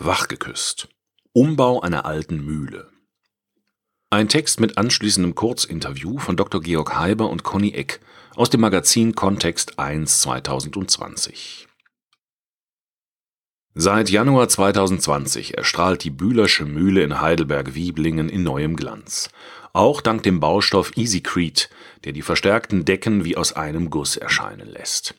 Wachgeküsst. 0.00 0.88
Umbau 1.32 1.80
einer 1.80 2.04
alten 2.04 2.44
Mühle. 2.44 2.88
Ein 4.10 4.28
Text 4.28 4.60
mit 4.60 4.78
anschließendem 4.78 5.34
Kurzinterview 5.34 6.18
von 6.18 6.36
Dr. 6.36 6.60
Georg 6.60 6.96
Heiber 6.96 7.28
und 7.28 7.42
Conny 7.42 7.72
Eck 7.72 7.98
aus 8.36 8.48
dem 8.48 8.60
Magazin 8.60 9.16
Kontext 9.16 9.80
1 9.80 10.20
2020. 10.20 11.66
Seit 13.74 14.08
Januar 14.08 14.48
2020 14.48 15.58
erstrahlt 15.58 16.04
die 16.04 16.10
Bühlersche 16.10 16.64
Mühle 16.64 17.02
in 17.02 17.20
Heidelberg-Wieblingen 17.20 18.28
in 18.28 18.44
neuem 18.44 18.76
Glanz. 18.76 19.30
Auch 19.72 20.00
dank 20.00 20.22
dem 20.22 20.38
Baustoff 20.38 20.96
EasyCrete, 20.96 21.70
der 22.04 22.12
die 22.12 22.22
verstärkten 22.22 22.84
Decken 22.84 23.24
wie 23.24 23.36
aus 23.36 23.52
einem 23.52 23.90
Guss 23.90 24.16
erscheinen 24.16 24.68
lässt. 24.68 25.16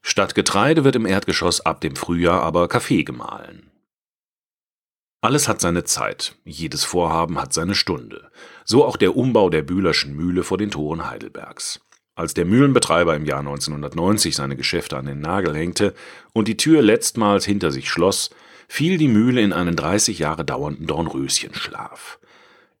Statt 0.00 0.34
Getreide 0.34 0.84
wird 0.84 0.96
im 0.96 1.04
Erdgeschoss 1.04 1.60
ab 1.60 1.82
dem 1.82 1.96
Frühjahr 1.96 2.40
aber 2.40 2.68
Kaffee 2.68 3.04
gemahlen. 3.04 3.71
Alles 5.24 5.46
hat 5.46 5.60
seine 5.60 5.84
Zeit, 5.84 6.34
jedes 6.44 6.82
Vorhaben 6.82 7.40
hat 7.40 7.52
seine 7.52 7.76
Stunde. 7.76 8.32
So 8.64 8.84
auch 8.84 8.96
der 8.96 9.16
Umbau 9.16 9.50
der 9.50 9.62
Bühlerschen 9.62 10.16
Mühle 10.16 10.42
vor 10.42 10.58
den 10.58 10.72
Toren 10.72 11.08
Heidelbergs. 11.08 11.80
Als 12.16 12.34
der 12.34 12.44
Mühlenbetreiber 12.44 13.14
im 13.14 13.24
Jahr 13.24 13.38
1990 13.38 14.34
seine 14.34 14.56
Geschäfte 14.56 14.96
an 14.96 15.06
den 15.06 15.20
Nagel 15.20 15.54
hängte 15.54 15.94
und 16.32 16.48
die 16.48 16.56
Tür 16.56 16.82
letztmals 16.82 17.44
hinter 17.44 17.70
sich 17.70 17.88
schloss, 17.88 18.30
fiel 18.66 18.98
die 18.98 19.06
Mühle 19.06 19.42
in 19.42 19.52
einen 19.52 19.76
30 19.76 20.18
Jahre 20.18 20.44
dauernden 20.44 20.88
Dornröschenschlaf. 20.88 22.18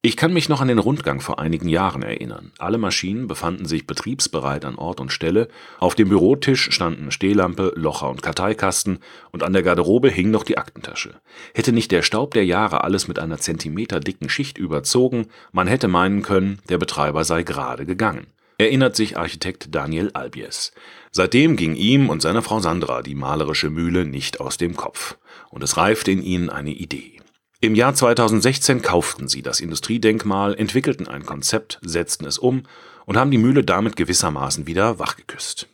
Ich 0.04 0.16
kann 0.16 0.32
mich 0.32 0.48
noch 0.48 0.60
an 0.60 0.66
den 0.66 0.80
Rundgang 0.80 1.20
vor 1.20 1.38
einigen 1.38 1.68
Jahren 1.68 2.02
erinnern. 2.02 2.50
Alle 2.58 2.76
Maschinen 2.76 3.28
befanden 3.28 3.66
sich 3.66 3.86
betriebsbereit 3.86 4.64
an 4.64 4.74
Ort 4.74 5.00
und 5.00 5.12
Stelle, 5.12 5.46
auf 5.78 5.94
dem 5.94 6.08
Bürotisch 6.08 6.72
standen 6.72 7.12
Stehlampe, 7.12 7.72
Locher 7.76 8.10
und 8.10 8.20
Karteikasten 8.20 8.98
und 9.30 9.44
an 9.44 9.52
der 9.52 9.62
Garderobe 9.62 10.10
hing 10.10 10.32
noch 10.32 10.42
die 10.42 10.58
Aktentasche. 10.58 11.20
Hätte 11.54 11.72
nicht 11.72 11.92
der 11.92 12.02
Staub 12.02 12.34
der 12.34 12.44
Jahre 12.44 12.82
alles 12.82 13.06
mit 13.06 13.20
einer 13.20 13.38
zentimeterdicken 13.38 14.28
Schicht 14.28 14.58
überzogen, 14.58 15.28
man 15.52 15.68
hätte 15.68 15.86
meinen 15.86 16.22
können, 16.22 16.58
der 16.68 16.78
Betreiber 16.78 17.22
sei 17.22 17.44
gerade 17.44 17.86
gegangen. 17.86 18.26
Erinnert 18.58 18.96
sich 18.96 19.16
Architekt 19.16 19.72
Daniel 19.72 20.10
Albies. 20.14 20.72
Seitdem 21.12 21.54
ging 21.54 21.76
ihm 21.76 22.10
und 22.10 22.22
seiner 22.22 22.42
Frau 22.42 22.58
Sandra 22.58 23.02
die 23.02 23.14
malerische 23.14 23.70
Mühle 23.70 24.04
nicht 24.04 24.40
aus 24.40 24.56
dem 24.56 24.74
Kopf. 24.74 25.16
Und 25.50 25.62
es 25.62 25.76
reifte 25.76 26.10
in 26.10 26.24
ihnen 26.24 26.50
eine 26.50 26.72
Idee. 26.72 27.21
Im 27.64 27.76
Jahr 27.76 27.94
2016 27.94 28.82
kauften 28.82 29.28
sie 29.28 29.40
das 29.40 29.60
Industriedenkmal, 29.60 30.56
entwickelten 30.56 31.06
ein 31.06 31.24
Konzept, 31.24 31.78
setzten 31.80 32.24
es 32.24 32.36
um 32.36 32.64
und 33.06 33.16
haben 33.16 33.30
die 33.30 33.38
Mühle 33.38 33.62
damit 33.62 33.94
gewissermaßen 33.94 34.66
wieder 34.66 34.98
wachgeküsst. 34.98 35.68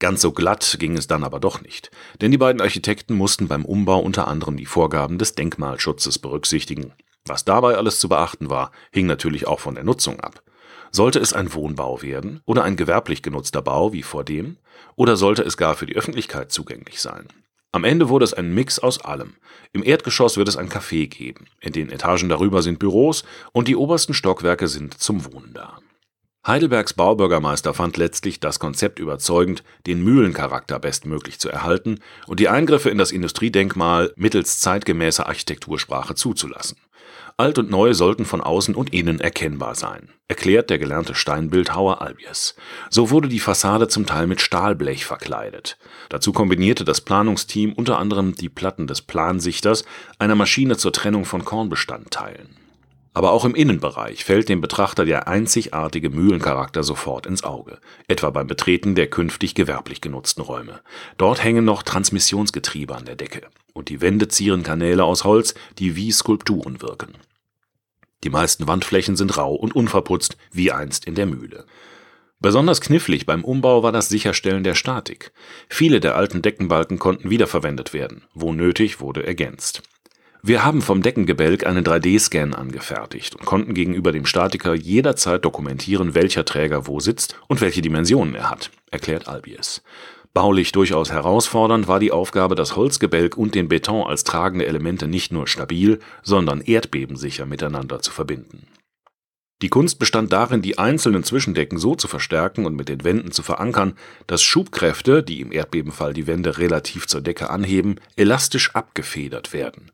Ganz 0.00 0.20
so 0.20 0.32
glatt 0.32 0.78
ging 0.80 0.96
es 0.96 1.06
dann 1.06 1.22
aber 1.22 1.38
doch 1.38 1.62
nicht, 1.62 1.92
denn 2.20 2.32
die 2.32 2.38
beiden 2.38 2.60
Architekten 2.60 3.14
mussten 3.14 3.46
beim 3.46 3.64
Umbau 3.64 4.00
unter 4.00 4.26
anderem 4.26 4.56
die 4.56 4.66
Vorgaben 4.66 5.16
des 5.18 5.36
Denkmalschutzes 5.36 6.18
berücksichtigen. 6.18 6.92
Was 7.24 7.44
dabei 7.44 7.76
alles 7.76 8.00
zu 8.00 8.08
beachten 8.08 8.50
war, 8.50 8.72
hing 8.90 9.06
natürlich 9.06 9.46
auch 9.46 9.60
von 9.60 9.76
der 9.76 9.84
Nutzung 9.84 10.18
ab. 10.18 10.42
Sollte 10.90 11.20
es 11.20 11.32
ein 11.32 11.54
Wohnbau 11.54 12.02
werden 12.02 12.40
oder 12.46 12.64
ein 12.64 12.74
gewerblich 12.74 13.22
genutzter 13.22 13.62
Bau 13.62 13.92
wie 13.92 14.02
vor 14.02 14.24
dem, 14.24 14.56
oder 14.96 15.16
sollte 15.16 15.44
es 15.44 15.56
gar 15.56 15.76
für 15.76 15.86
die 15.86 15.94
Öffentlichkeit 15.94 16.50
zugänglich 16.50 17.00
sein? 17.00 17.28
Am 17.74 17.84
Ende 17.84 18.10
wurde 18.10 18.26
es 18.26 18.34
ein 18.34 18.52
Mix 18.52 18.78
aus 18.78 19.00
allem. 19.00 19.36
Im 19.72 19.82
Erdgeschoss 19.82 20.36
wird 20.36 20.46
es 20.46 20.58
ein 20.58 20.68
Café 20.68 21.08
geben, 21.08 21.46
in 21.58 21.72
den 21.72 21.88
Etagen 21.88 22.28
darüber 22.28 22.62
sind 22.62 22.78
Büros 22.78 23.24
und 23.52 23.66
die 23.66 23.76
obersten 23.76 24.12
Stockwerke 24.12 24.68
sind 24.68 25.00
zum 25.00 25.24
Wohnen 25.24 25.54
da. 25.54 25.78
Heidelbergs 26.46 26.92
Baubürgermeister 26.92 27.72
fand 27.72 27.96
letztlich 27.96 28.40
das 28.40 28.58
Konzept 28.58 28.98
überzeugend, 28.98 29.62
den 29.86 30.04
Mühlencharakter 30.04 30.78
bestmöglich 30.80 31.38
zu 31.38 31.48
erhalten 31.48 32.00
und 32.26 32.40
die 32.40 32.48
Eingriffe 32.48 32.90
in 32.90 32.98
das 32.98 33.10
Industriedenkmal 33.10 34.12
mittels 34.16 34.58
zeitgemäßer 34.58 35.26
Architektursprache 35.26 36.14
zuzulassen. 36.14 36.76
Alt 37.36 37.58
und 37.58 37.70
Neu 37.70 37.94
sollten 37.94 38.24
von 38.24 38.40
außen 38.40 38.74
und 38.74 38.92
innen 38.92 39.20
erkennbar 39.20 39.74
sein, 39.74 40.10
erklärt 40.28 40.70
der 40.70 40.78
gelernte 40.78 41.14
Steinbildhauer 41.14 42.00
Albies. 42.02 42.54
So 42.90 43.10
wurde 43.10 43.28
die 43.28 43.40
Fassade 43.40 43.88
zum 43.88 44.06
Teil 44.06 44.26
mit 44.26 44.40
Stahlblech 44.40 45.04
verkleidet. 45.04 45.78
Dazu 46.08 46.32
kombinierte 46.32 46.84
das 46.84 47.00
Planungsteam 47.00 47.72
unter 47.72 47.98
anderem 47.98 48.34
die 48.34 48.48
Platten 48.48 48.86
des 48.86 49.02
Plansichters, 49.02 49.84
einer 50.18 50.34
Maschine 50.34 50.76
zur 50.76 50.92
Trennung 50.92 51.24
von 51.24 51.44
Kornbestandteilen. 51.44 52.56
Aber 53.14 53.32
auch 53.32 53.44
im 53.44 53.54
Innenbereich 53.54 54.24
fällt 54.24 54.48
dem 54.48 54.60
Betrachter 54.60 55.04
der 55.04 55.28
einzigartige 55.28 56.08
Mühlencharakter 56.08 56.82
sofort 56.82 57.26
ins 57.26 57.44
Auge, 57.44 57.78
etwa 58.08 58.30
beim 58.30 58.46
Betreten 58.46 58.94
der 58.94 59.08
künftig 59.08 59.54
gewerblich 59.54 60.00
genutzten 60.00 60.42
Räume. 60.42 60.80
Dort 61.18 61.44
hängen 61.44 61.64
noch 61.64 61.82
Transmissionsgetriebe 61.82 62.96
an 62.96 63.04
der 63.04 63.16
Decke 63.16 63.42
und 63.72 63.88
die 63.88 64.00
Wände 64.00 64.28
zieren 64.28 64.62
Kanäle 64.62 65.04
aus 65.04 65.24
Holz, 65.24 65.54
die 65.78 65.96
wie 65.96 66.12
Skulpturen 66.12 66.82
wirken. 66.82 67.12
Die 68.24 68.30
meisten 68.30 68.68
Wandflächen 68.68 69.16
sind 69.16 69.36
rau 69.36 69.54
und 69.54 69.74
unverputzt, 69.74 70.36
wie 70.52 70.70
einst 70.70 71.06
in 71.06 71.14
der 71.14 71.26
Mühle. 71.26 71.64
Besonders 72.40 72.80
knifflig 72.80 73.24
beim 73.24 73.44
Umbau 73.44 73.82
war 73.82 73.92
das 73.92 74.08
Sicherstellen 74.08 74.64
der 74.64 74.74
Statik. 74.74 75.32
Viele 75.68 76.00
der 76.00 76.16
alten 76.16 76.42
Deckenbalken 76.42 76.98
konnten 76.98 77.30
wiederverwendet 77.30 77.94
werden, 77.94 78.24
wo 78.34 78.52
nötig 78.52 79.00
wurde 79.00 79.24
ergänzt. 79.24 79.82
Wir 80.44 80.64
haben 80.64 80.82
vom 80.82 81.02
Deckengebälk 81.02 81.64
einen 81.66 81.84
3D-Scan 81.84 82.52
angefertigt 82.52 83.36
und 83.36 83.46
konnten 83.46 83.74
gegenüber 83.74 84.10
dem 84.10 84.26
Statiker 84.26 84.74
jederzeit 84.74 85.44
dokumentieren, 85.44 86.16
welcher 86.16 86.44
Träger 86.44 86.88
wo 86.88 86.98
sitzt 86.98 87.36
und 87.46 87.60
welche 87.60 87.80
Dimensionen 87.80 88.34
er 88.34 88.50
hat, 88.50 88.72
erklärt 88.90 89.28
Albies. 89.28 89.84
Baulich 90.34 90.72
durchaus 90.72 91.12
herausfordernd 91.12 91.88
war 91.88 92.00
die 92.00 92.12
Aufgabe, 92.12 92.54
das 92.54 92.74
Holzgebälk 92.74 93.36
und 93.36 93.54
den 93.54 93.68
Beton 93.68 94.06
als 94.06 94.24
tragende 94.24 94.66
Elemente 94.66 95.06
nicht 95.06 95.30
nur 95.30 95.46
stabil, 95.46 96.00
sondern 96.22 96.62
erdbebensicher 96.62 97.44
miteinander 97.44 98.00
zu 98.00 98.10
verbinden. 98.10 98.66
Die 99.60 99.68
Kunst 99.68 99.98
bestand 99.98 100.32
darin, 100.32 100.62
die 100.62 100.78
einzelnen 100.78 101.22
Zwischendecken 101.22 101.78
so 101.78 101.94
zu 101.94 102.08
verstärken 102.08 102.66
und 102.66 102.74
mit 102.74 102.88
den 102.88 103.04
Wänden 103.04 103.30
zu 103.30 103.42
verankern, 103.42 103.94
dass 104.26 104.42
Schubkräfte, 104.42 105.22
die 105.22 105.40
im 105.40 105.52
Erdbebenfall 105.52 106.14
die 106.14 106.26
Wände 106.26 106.58
relativ 106.58 107.06
zur 107.06 107.20
Decke 107.20 107.50
anheben, 107.50 107.96
elastisch 108.16 108.74
abgefedert 108.74 109.52
werden 109.52 109.92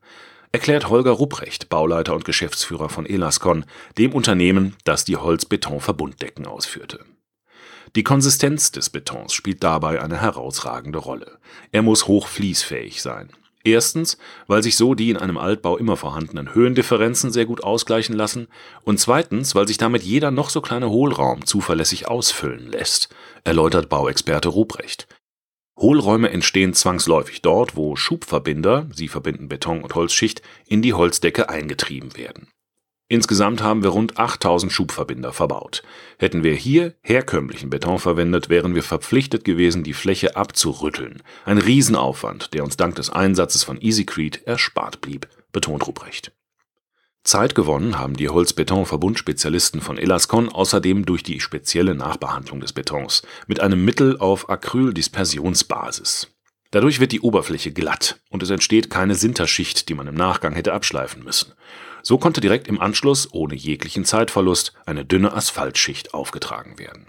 erklärt 0.51 0.89
Holger 0.89 1.11
Rupprecht, 1.11 1.69
Bauleiter 1.69 2.15
und 2.15 2.25
Geschäftsführer 2.25 2.89
von 2.89 3.05
Elascon, 3.05 3.65
dem 3.97 4.13
Unternehmen, 4.13 4.75
das 4.83 5.05
die 5.05 5.17
Holz-Beton-Verbunddecken 5.17 6.47
ausführte. 6.47 7.05
Die 7.95 8.03
Konsistenz 8.03 8.71
des 8.71 8.89
Betons 8.89 9.33
spielt 9.33 9.63
dabei 9.63 10.01
eine 10.01 10.21
herausragende 10.21 10.99
Rolle. 10.99 11.39
Er 11.71 11.81
muss 11.81 12.07
hochfließfähig 12.07 13.01
sein. 13.01 13.29
Erstens, 13.63 14.17
weil 14.47 14.63
sich 14.63 14.77
so 14.77 14.93
die 14.93 15.09
in 15.09 15.17
einem 15.17 15.37
Altbau 15.37 15.77
immer 15.77 15.97
vorhandenen 15.97 16.53
Höhendifferenzen 16.53 17.31
sehr 17.31 17.45
gut 17.45 17.63
ausgleichen 17.63 18.15
lassen 18.15 18.47
und 18.83 18.99
zweitens, 18.99 19.53
weil 19.53 19.67
sich 19.67 19.77
damit 19.77 20.03
jeder 20.03 20.31
noch 20.31 20.49
so 20.49 20.61
kleine 20.61 20.89
Hohlraum 20.89 21.45
zuverlässig 21.45 22.07
ausfüllen 22.07 22.67
lässt, 22.67 23.09
erläutert 23.43 23.89
Bauexperte 23.89 24.49
Ruprecht. 24.49 25.07
Hohlräume 25.77 26.29
entstehen 26.29 26.73
zwangsläufig 26.73 27.41
dort, 27.41 27.75
wo 27.75 27.95
Schubverbinder 27.95 28.87
(sie 28.93 29.07
verbinden 29.07 29.49
Beton 29.49 29.81
und 29.81 29.95
Holzschicht) 29.95 30.41
in 30.65 30.81
die 30.81 30.93
Holzdecke 30.93 31.49
eingetrieben 31.49 32.15
werden. 32.15 32.49
Insgesamt 33.09 33.61
haben 33.61 33.83
wir 33.83 33.89
rund 33.89 34.17
8000 34.17 34.71
Schubverbinder 34.71 35.33
verbaut. 35.33 35.83
Hätten 36.17 36.43
wir 36.43 36.53
hier 36.53 36.93
herkömmlichen 37.01 37.69
Beton 37.69 37.99
verwendet, 37.99 38.47
wären 38.47 38.75
wir 38.75 38.83
verpflichtet 38.83 39.43
gewesen, 39.43 39.83
die 39.83 39.93
Fläche 39.93 40.37
abzurütteln. 40.37 41.21
Ein 41.43 41.57
Riesenaufwand, 41.57 42.53
der 42.53 42.63
uns 42.63 42.77
dank 42.77 42.95
des 42.95 43.09
Einsatzes 43.09 43.63
von 43.63 43.81
EasyCrete 43.81 44.47
erspart 44.47 45.01
blieb, 45.01 45.27
betont 45.51 45.85
Ruprecht 45.85 46.31
Zeit 47.29 47.53
gewonnen 47.53 47.99
haben 47.99 48.15
die 48.15 48.27
Holz-Beton-Verbundspezialisten 48.27 49.81
von 49.81 49.99
Elascon 49.99 50.49
außerdem 50.49 51.05
durch 51.05 51.21
die 51.21 51.39
spezielle 51.39 51.93
Nachbehandlung 51.93 52.59
des 52.59 52.73
Betons 52.73 53.21
mit 53.45 53.59
einem 53.59 53.85
Mittel 53.85 54.17
auf 54.17 54.49
Acryldispersionsbasis. 54.49 56.31
Dadurch 56.71 56.99
wird 56.99 57.11
die 57.11 57.21
Oberfläche 57.21 57.71
glatt 57.71 58.19
und 58.29 58.41
es 58.41 58.49
entsteht 58.49 58.89
keine 58.89 59.13
Sinterschicht, 59.13 59.89
die 59.89 59.93
man 59.93 60.07
im 60.07 60.15
Nachgang 60.15 60.53
hätte 60.53 60.73
abschleifen 60.73 61.23
müssen. 61.23 61.53
So 62.01 62.17
konnte 62.17 62.41
direkt 62.41 62.67
im 62.67 62.79
Anschluss 62.79 63.27
ohne 63.33 63.55
jeglichen 63.55 64.05
Zeitverlust 64.05 64.73
eine 64.85 65.05
dünne 65.05 65.33
Asphaltschicht 65.33 66.13
aufgetragen 66.13 66.79
werden 66.79 67.07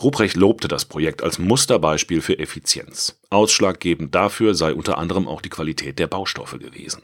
Ruprecht 0.00 0.36
lobte 0.36 0.68
das 0.68 0.84
Projekt 0.84 1.24
als 1.24 1.40
Musterbeispiel 1.40 2.20
für 2.20 2.38
Effizienz. 2.38 3.18
Ausschlaggebend 3.30 4.14
dafür 4.14 4.54
sei 4.54 4.72
unter 4.72 4.96
anderem 4.96 5.26
auch 5.26 5.40
die 5.40 5.48
Qualität 5.48 5.98
der 5.98 6.06
Baustoffe 6.06 6.56
gewesen. 6.60 7.02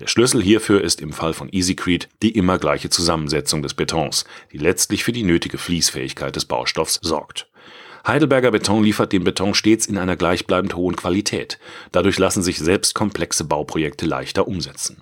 Der 0.00 0.08
Schlüssel 0.08 0.42
hierfür 0.42 0.82
ist 0.82 1.00
im 1.00 1.12
Fall 1.12 1.32
von 1.32 1.48
EasyCrete 1.52 2.08
die 2.22 2.32
immer 2.32 2.58
gleiche 2.58 2.90
Zusammensetzung 2.90 3.62
des 3.62 3.74
Betons, 3.74 4.24
die 4.50 4.58
letztlich 4.58 5.04
für 5.04 5.12
die 5.12 5.22
nötige 5.22 5.58
Fließfähigkeit 5.58 6.34
des 6.34 6.44
Baustoffs 6.44 6.98
sorgt. 7.02 7.46
Heidelberger 8.04 8.50
Beton 8.50 8.82
liefert 8.82 9.12
den 9.12 9.22
Beton 9.22 9.54
stets 9.54 9.86
in 9.86 9.96
einer 9.96 10.16
gleichbleibend 10.16 10.74
hohen 10.74 10.96
Qualität. 10.96 11.60
Dadurch 11.92 12.18
lassen 12.18 12.42
sich 12.42 12.58
selbst 12.58 12.94
komplexe 12.94 13.44
Bauprojekte 13.44 14.06
leichter 14.06 14.48
umsetzen. 14.48 15.00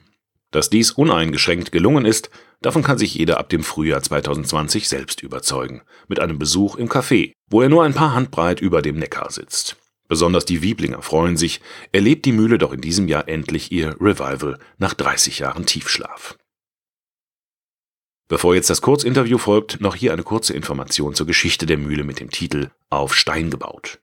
Dass 0.53 0.71
dies 0.71 0.93
uneingeschränkt 0.93 1.73
gelungen 1.73 2.05
ist, 2.05 2.31
davon 2.61 2.83
kann 2.83 2.99
sich 2.99 3.15
jeder 3.15 3.39
ab 3.39 3.49
dem 3.49 3.65
Frühjahr 3.65 4.03
2020 4.03 4.89
selbst 4.89 5.23
überzeugen, 5.23 5.83
mit 6.09 6.21
einem 6.21 6.39
Besuch 6.39 6.77
im 6.77 6.89
Café, 6.89 7.33
wo 7.51 7.63
er 7.63 7.71
nur 7.71 7.83
ein 7.83 7.95
paar 7.95 8.15
Handbreit 8.15 8.61
über 8.61 8.83
dem 8.83 8.99
Neckar 8.99 9.33
sitzt. 9.33 9.77
Besonders 10.09 10.45
die 10.45 10.61
Wieblinger 10.61 11.01
freuen 11.01 11.39
sich, 11.39 11.63
erlebt 11.91 12.27
die 12.27 12.33
Mühle 12.33 12.59
doch 12.59 12.73
in 12.75 12.83
diesem 12.83 13.09
Jahr 13.09 13.29
endlich 13.29 13.73
ihr 13.73 13.97
Revival 13.99 14.59
nach 14.77 14.93
30 14.93 15.39
Jahren 15.39 15.65
Tiefschlaf. 15.65 16.37
Bevor 18.29 18.55
jetzt 18.55 18.69
das 18.69 18.83
Kurzinterview 18.83 19.39
folgt, 19.39 19.81
noch 19.81 19.95
hier 19.95 20.13
eine 20.13 20.23
kurze 20.23 20.53
Information 20.53 21.15
zur 21.15 21.27
Geschichte 21.27 21.65
der 21.65 21.79
Mühle 21.79 22.05
mit 22.05 22.21
dem 22.21 22.31
Titel 22.31 22.71
Auf 22.91 23.15
Stein 23.15 23.51
gebaut. 23.51 24.02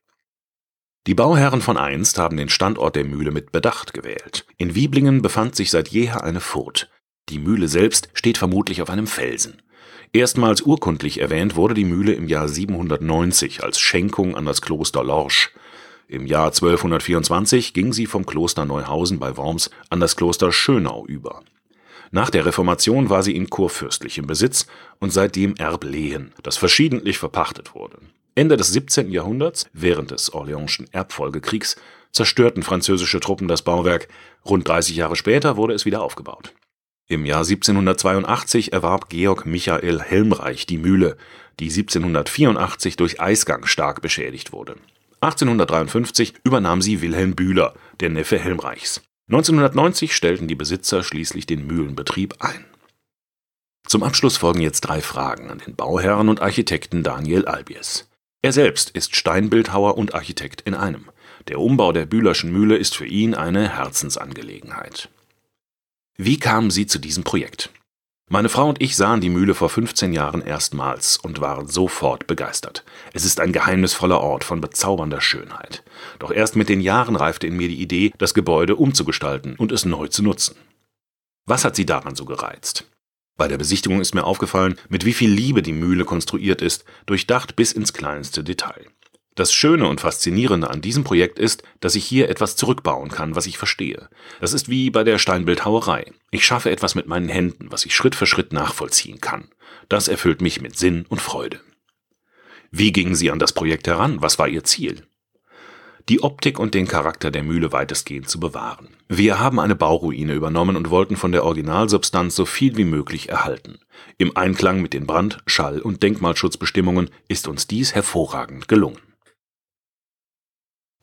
Die 1.09 1.15
Bauherren 1.15 1.61
von 1.61 1.75
einst 1.75 2.19
haben 2.19 2.37
den 2.37 2.49
Standort 2.49 2.95
der 2.95 3.03
Mühle 3.03 3.31
mit 3.31 3.51
Bedacht 3.51 3.95
gewählt. 3.95 4.45
In 4.57 4.75
Wieblingen 4.75 5.23
befand 5.23 5.55
sich 5.55 5.71
seit 5.71 5.87
jeher 5.87 6.23
eine 6.23 6.39
Furt. 6.39 6.87
Die 7.29 7.39
Mühle 7.39 7.67
selbst 7.67 8.09
steht 8.13 8.37
vermutlich 8.37 8.83
auf 8.83 8.91
einem 8.91 9.07
Felsen. 9.07 9.59
Erstmals 10.13 10.61
urkundlich 10.61 11.19
erwähnt 11.19 11.55
wurde 11.55 11.73
die 11.73 11.83
Mühle 11.83 12.13
im 12.13 12.27
Jahr 12.27 12.47
790 12.47 13.63
als 13.63 13.79
Schenkung 13.79 14.37
an 14.37 14.45
das 14.45 14.61
Kloster 14.61 15.03
Lorsch. 15.03 15.49
Im 16.07 16.27
Jahr 16.27 16.49
1224 16.49 17.73
ging 17.73 17.91
sie 17.91 18.05
vom 18.05 18.27
Kloster 18.27 18.65
Neuhausen 18.65 19.17
bei 19.17 19.35
Worms 19.35 19.71
an 19.89 19.99
das 19.99 20.15
Kloster 20.15 20.51
Schönau 20.51 21.07
über. 21.07 21.41
Nach 22.11 22.29
der 22.29 22.45
Reformation 22.45 23.09
war 23.09 23.23
sie 23.23 23.35
in 23.35 23.49
kurfürstlichem 23.49 24.27
Besitz 24.27 24.67
und 24.99 25.11
seitdem 25.11 25.55
Erblehen, 25.55 26.33
das 26.43 26.57
verschiedentlich 26.57 27.17
verpachtet 27.17 27.73
wurde. 27.73 27.97
Ende 28.39 28.55
des 28.55 28.71
17. 28.71 29.11
Jahrhunderts, 29.11 29.65
während 29.73 30.11
des 30.11 30.31
Orleanschen 30.31 30.87
Erbfolgekriegs, 30.93 31.75
zerstörten 32.13 32.63
französische 32.63 33.19
Truppen 33.19 33.49
das 33.49 33.63
Bauwerk. 33.63 34.07
Rund 34.45 34.65
30 34.65 34.95
Jahre 34.95 35.17
später 35.17 35.57
wurde 35.57 35.73
es 35.73 35.83
wieder 35.83 36.01
aufgebaut. 36.01 36.53
Im 37.09 37.25
Jahr 37.25 37.39
1782 37.39 38.71
erwarb 38.71 39.09
Georg 39.09 39.45
Michael 39.45 39.99
Helmreich 40.01 40.65
die 40.65 40.77
Mühle, 40.77 41.17
die 41.59 41.65
1784 41.65 42.95
durch 42.95 43.19
Eisgang 43.19 43.65
stark 43.65 44.01
beschädigt 44.01 44.53
wurde. 44.53 44.77
1853 45.19 46.35
übernahm 46.45 46.81
sie 46.81 47.01
Wilhelm 47.01 47.35
Bühler, 47.35 47.73
der 47.99 48.09
Neffe 48.09 48.39
Helmreichs. 48.39 49.01
1990 49.27 50.15
stellten 50.15 50.47
die 50.47 50.55
Besitzer 50.55 51.03
schließlich 51.03 51.45
den 51.45 51.67
Mühlenbetrieb 51.67 52.35
ein. 52.39 52.63
Zum 53.85 54.01
Abschluss 54.01 54.37
folgen 54.37 54.61
jetzt 54.61 54.79
drei 54.81 55.01
Fragen 55.01 55.49
an 55.49 55.57
den 55.57 55.75
Bauherren 55.75 56.29
und 56.29 56.41
Architekten 56.41 57.03
Daniel 57.03 57.45
Albies. 57.45 58.08
Er 58.41 58.53
selbst 58.53 58.91
ist 58.91 59.15
Steinbildhauer 59.15 59.97
und 59.97 60.15
Architekt 60.15 60.61
in 60.61 60.73
einem. 60.73 61.09
Der 61.47 61.59
Umbau 61.59 61.91
der 61.91 62.05
Bühlerschen 62.05 62.51
Mühle 62.51 62.77
ist 62.77 62.95
für 62.95 63.05
ihn 63.05 63.33
eine 63.33 63.75
Herzensangelegenheit. 63.75 65.09
Wie 66.17 66.37
kamen 66.37 66.71
Sie 66.71 66.85
zu 66.85 66.99
diesem 66.99 67.23
Projekt? 67.23 67.69
Meine 68.31 68.49
Frau 68.49 68.69
und 68.69 68.81
ich 68.81 68.95
sahen 68.95 69.21
die 69.21 69.29
Mühle 69.29 69.55
vor 69.55 69.69
15 69.69 70.13
Jahren 70.13 70.41
erstmals 70.41 71.17
und 71.17 71.41
waren 71.41 71.67
sofort 71.67 72.27
begeistert. 72.27 72.85
Es 73.11 73.25
ist 73.25 73.39
ein 73.39 73.51
geheimnisvoller 73.51 74.21
Ort 74.21 74.43
von 74.43 74.61
bezaubernder 74.61 75.19
Schönheit. 75.19 75.83
Doch 76.19 76.31
erst 76.31 76.55
mit 76.55 76.69
den 76.69 76.79
Jahren 76.79 77.15
reifte 77.15 77.47
in 77.47 77.57
mir 77.57 77.67
die 77.67 77.81
Idee, 77.81 78.13
das 78.19 78.35
Gebäude 78.35 78.75
umzugestalten 78.75 79.55
und 79.55 79.71
es 79.71 79.83
neu 79.83 80.07
zu 80.07 80.21
nutzen. 80.21 80.55
Was 81.47 81.65
hat 81.65 81.75
Sie 81.75 81.87
daran 81.87 82.15
so 82.15 82.25
gereizt? 82.25 82.85
Bei 83.39 83.47
der 83.47 83.57
Besichtigung 83.57 84.01
ist 84.01 84.13
mir 84.13 84.25
aufgefallen, 84.25 84.75
mit 84.89 85.05
wie 85.05 85.13
viel 85.13 85.31
Liebe 85.31 85.61
die 85.61 85.71
Mühle 85.71 86.03
konstruiert 86.03 86.61
ist, 86.61 86.83
durchdacht 87.05 87.55
bis 87.55 87.71
ins 87.71 87.93
kleinste 87.93 88.43
Detail. 88.43 88.85
Das 89.33 89.53
Schöne 89.53 89.87
und 89.87 90.01
Faszinierende 90.01 90.69
an 90.69 90.81
diesem 90.81 91.05
Projekt 91.05 91.39
ist, 91.39 91.63
dass 91.79 91.95
ich 91.95 92.03
hier 92.03 92.27
etwas 92.27 92.57
zurückbauen 92.57 93.07
kann, 93.07 93.37
was 93.37 93.45
ich 93.45 93.57
verstehe. 93.57 94.09
Das 94.41 94.51
ist 94.51 94.67
wie 94.67 94.89
bei 94.89 95.05
der 95.05 95.19
Steinbildhauerei. 95.19 96.11
Ich 96.31 96.45
schaffe 96.45 96.69
etwas 96.69 96.95
mit 96.95 97.07
meinen 97.07 97.29
Händen, 97.29 97.71
was 97.71 97.85
ich 97.85 97.95
Schritt 97.95 98.13
für 98.13 98.25
Schritt 98.25 98.51
nachvollziehen 98.51 99.21
kann. 99.21 99.47
Das 99.87 100.09
erfüllt 100.09 100.41
mich 100.41 100.59
mit 100.59 100.77
Sinn 100.77 101.05
und 101.07 101.21
Freude. 101.21 101.61
Wie 102.71 102.91
gingen 102.91 103.15
Sie 103.15 103.31
an 103.31 103.39
das 103.39 103.53
Projekt 103.53 103.87
heran? 103.87 104.21
Was 104.21 104.37
war 104.37 104.49
Ihr 104.49 104.65
Ziel? 104.65 105.07
Die 106.07 106.23
Optik 106.23 106.59
und 106.59 106.73
den 106.73 106.87
Charakter 106.87 107.31
der 107.31 107.43
Mühle 107.43 107.71
weitestgehend 107.71 108.29
zu 108.29 108.39
bewahren. 108.39 108.89
Wir 109.07 109.39
haben 109.39 109.59
eine 109.59 109.75
Bauruine 109.75 110.33
übernommen 110.33 110.75
und 110.75 110.89
wollten 110.89 111.17
von 111.17 111.31
der 111.31 111.43
Originalsubstanz 111.43 112.35
so 112.35 112.45
viel 112.45 112.77
wie 112.77 112.85
möglich 112.85 113.29
erhalten. 113.29 113.79
Im 114.17 114.37
Einklang 114.37 114.81
mit 114.81 114.93
den 114.93 115.05
Brand-, 115.05 115.39
Schall- 115.45 115.81
und 115.81 116.01
Denkmalschutzbestimmungen 116.01 117.09
ist 117.27 117.47
uns 117.47 117.67
dies 117.67 117.93
hervorragend 117.93 118.67
gelungen. 118.67 118.99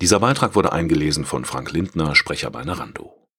Dieser 0.00 0.20
Beitrag 0.20 0.54
wurde 0.54 0.72
eingelesen 0.72 1.24
von 1.24 1.44
Frank 1.44 1.72
Lindner, 1.72 2.14
Sprecher 2.14 2.50
bei 2.50 2.64
Narando 2.64 3.25